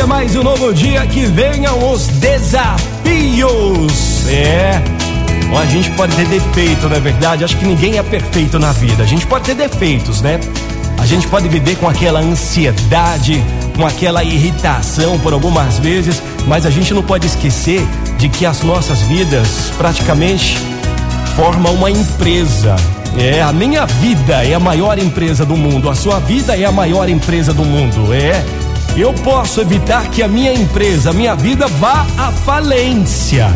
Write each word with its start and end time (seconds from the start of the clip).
é 0.00 0.06
mais 0.06 0.34
um 0.34 0.42
novo 0.42 0.72
dia 0.72 1.06
que 1.06 1.26
venham 1.26 1.92
os 1.92 2.06
desafios. 2.06 2.76
É. 4.26 4.80
A 5.54 5.66
gente 5.66 5.90
pode 5.90 6.16
ter 6.16 6.24
defeito, 6.26 6.88
não 6.88 6.96
é 6.96 7.00
verdade? 7.00 7.44
Acho 7.44 7.58
que 7.58 7.66
ninguém 7.66 7.98
é 7.98 8.02
perfeito 8.02 8.58
na 8.58 8.72
vida. 8.72 9.02
A 9.02 9.06
gente 9.06 9.26
pode 9.26 9.44
ter 9.44 9.54
defeitos, 9.54 10.22
né? 10.22 10.40
A 10.98 11.04
gente 11.04 11.28
pode 11.28 11.46
viver 11.48 11.76
com 11.76 11.86
aquela 11.86 12.20
ansiedade, 12.20 13.44
com 13.76 13.86
aquela 13.86 14.24
irritação 14.24 15.18
por 15.18 15.34
algumas 15.34 15.78
vezes, 15.78 16.22
mas 16.46 16.64
a 16.64 16.70
gente 16.70 16.94
não 16.94 17.02
pode 17.02 17.26
esquecer 17.26 17.86
de 18.16 18.30
que 18.30 18.46
as 18.46 18.62
nossas 18.62 19.02
vidas 19.02 19.72
praticamente 19.76 20.58
formam 21.36 21.74
uma 21.74 21.90
empresa. 21.90 22.76
É, 23.18 23.42
a 23.42 23.52
minha 23.52 23.84
vida 23.84 24.42
é 24.42 24.54
a 24.54 24.60
maior 24.60 24.98
empresa 24.98 25.44
do 25.44 25.56
mundo, 25.56 25.90
a 25.90 25.94
sua 25.94 26.18
vida 26.18 26.56
é 26.56 26.64
a 26.64 26.72
maior 26.72 27.10
empresa 27.10 27.52
do 27.52 27.64
mundo. 27.64 28.14
É, 28.14 28.42
eu 28.96 29.12
posso 29.14 29.60
evitar 29.60 30.08
que 30.10 30.22
a 30.22 30.28
minha 30.28 30.52
empresa, 30.52 31.10
a 31.10 31.12
minha 31.12 31.34
vida 31.34 31.66
vá 31.66 32.06
à 32.18 32.30
falência. 32.30 33.48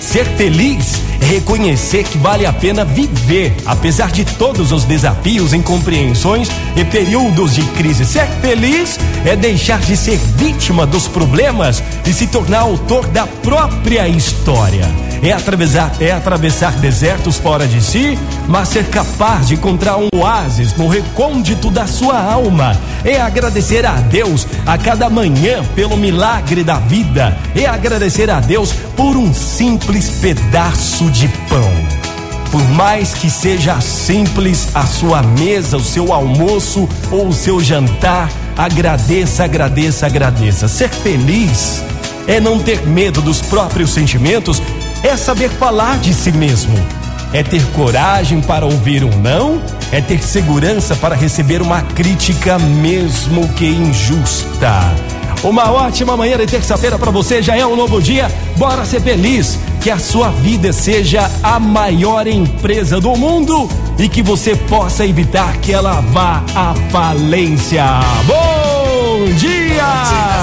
Ser 0.00 0.24
feliz 0.36 1.00
é 1.20 1.24
reconhecer 1.24 2.04
que 2.04 2.18
vale 2.18 2.46
a 2.46 2.52
pena 2.52 2.84
viver, 2.84 3.54
apesar 3.66 4.12
de 4.12 4.24
todos 4.24 4.70
os 4.70 4.84
desafios, 4.84 5.52
incompreensões 5.52 6.48
e 6.76 6.84
períodos 6.84 7.54
de 7.54 7.62
crise. 7.72 8.04
Ser 8.04 8.26
feliz 8.40 8.98
é 9.24 9.34
deixar 9.34 9.80
de 9.80 9.96
ser 9.96 10.18
vítima 10.36 10.86
dos 10.86 11.08
problemas 11.08 11.82
e 12.06 12.12
se 12.12 12.28
tornar 12.28 12.60
autor 12.60 13.06
da 13.08 13.26
própria 13.26 14.08
história. 14.08 15.05
É 15.22 15.32
atravessar, 15.32 15.92
é 16.00 16.12
atravessar 16.12 16.72
desertos 16.72 17.36
fora 17.38 17.66
de 17.66 17.82
si, 17.82 18.18
mas 18.48 18.68
ser 18.68 18.84
capaz 18.86 19.48
de 19.48 19.54
encontrar 19.54 19.96
um 19.96 20.08
oásis 20.14 20.74
no 20.74 20.88
recôndito 20.88 21.70
da 21.70 21.86
sua 21.86 22.20
alma. 22.20 22.78
É 23.04 23.20
agradecer 23.20 23.84
a 23.86 23.94
Deus 23.94 24.46
a 24.64 24.76
cada 24.76 25.08
manhã 25.08 25.64
pelo 25.74 25.96
milagre 25.96 26.62
da 26.62 26.78
vida. 26.78 27.36
É 27.54 27.66
agradecer 27.66 28.30
a 28.30 28.40
Deus 28.40 28.72
por 28.96 29.16
um 29.16 29.32
simples 29.32 30.10
pedaço 30.20 31.10
de 31.10 31.28
pão. 31.48 32.06
Por 32.50 32.62
mais 32.70 33.12
que 33.12 33.28
seja 33.28 33.80
simples 33.80 34.68
a 34.74 34.86
sua 34.86 35.22
mesa, 35.22 35.76
o 35.76 35.84
seu 35.84 36.12
almoço 36.12 36.88
ou 37.10 37.28
o 37.28 37.32
seu 37.32 37.60
jantar, 37.60 38.30
agradeça, 38.56 39.44
agradeça, 39.44 40.06
agradeça. 40.06 40.68
Ser 40.68 40.88
feliz 40.88 41.82
é 42.26 42.40
não 42.40 42.58
ter 42.58 42.86
medo 42.86 43.20
dos 43.20 43.40
próprios 43.42 43.90
sentimentos, 43.90 44.62
é 45.02 45.16
saber 45.16 45.50
falar 45.50 45.98
de 45.98 46.12
si 46.12 46.32
mesmo, 46.32 46.76
é 47.32 47.42
ter 47.42 47.64
coragem 47.72 48.40
para 48.40 48.64
ouvir 48.64 49.04
um 49.04 49.16
não, 49.20 49.60
é 49.92 50.00
ter 50.00 50.22
segurança 50.22 50.94
para 50.96 51.14
receber 51.14 51.62
uma 51.62 51.82
crítica, 51.82 52.58
mesmo 52.58 53.48
que 53.50 53.66
injusta. 53.66 54.80
Uma 55.42 55.70
ótima 55.70 56.16
manhã 56.16 56.36
de 56.38 56.46
terça-feira 56.46 56.98
para 56.98 57.10
você, 57.10 57.42
já 57.42 57.56
é 57.56 57.64
um 57.66 57.76
novo 57.76 58.00
dia. 58.00 58.30
Bora 58.56 58.84
ser 58.84 59.00
feliz, 59.00 59.58
que 59.80 59.90
a 59.90 59.98
sua 59.98 60.30
vida 60.30 60.72
seja 60.72 61.30
a 61.42 61.60
maior 61.60 62.26
empresa 62.26 63.00
do 63.00 63.14
mundo 63.16 63.68
e 63.98 64.08
que 64.08 64.22
você 64.22 64.56
possa 64.56 65.06
evitar 65.06 65.58
que 65.58 65.72
ela 65.72 66.00
vá 66.00 66.42
à 66.54 66.74
falência. 66.90 67.84
Bom 68.26 69.26
dia! 69.36 69.66
Vox, 69.66 70.35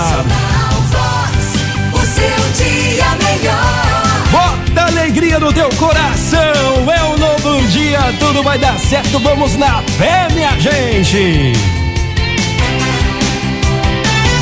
alegria 5.33 5.39
no 5.39 5.53
teu 5.53 5.69
coração, 5.77 6.91
é 6.91 7.03
um 7.03 7.17
novo 7.17 7.67
dia, 7.67 7.99
tudo 8.19 8.43
vai 8.43 8.57
dar 8.57 8.77
certo, 8.79 9.19
vamos 9.19 9.55
na 9.55 9.81
fé, 9.97 10.27
minha 10.33 10.59
gente! 10.59 11.53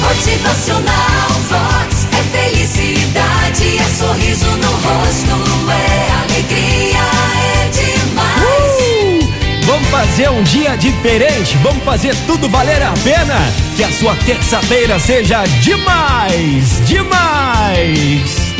Motivacional 0.01 1.29
Vox 1.49 2.07
é 2.11 2.23
felicidade, 2.37 3.77
é 3.77 3.83
sorriso 3.97 4.45
no 4.45 4.71
rosto, 4.71 5.71
é 5.71 6.11
alegria, 6.23 6.99
é 7.37 7.69
demais. 7.69 8.43
Uh! 8.43 9.31
Vamos 9.65 9.87
fazer 9.89 10.29
um 10.29 10.43
dia 10.43 10.75
diferente, 10.75 11.57
vamos 11.63 11.83
fazer 11.83 12.15
tudo 12.27 12.49
valer 12.49 12.81
a 12.81 12.93
pena. 13.03 13.37
Que 13.77 13.83
a 13.83 13.91
sua 13.91 14.15
terça-feira 14.15 14.99
seja 14.99 15.43
demais, 15.61 16.81
demais. 16.85 18.50